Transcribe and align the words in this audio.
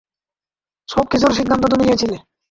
সবকিছুর 0.89 1.31
সিদ্ধান্ত 1.33 1.63
তুমি 1.71 1.83
নিয়েছিলে। 1.85 2.17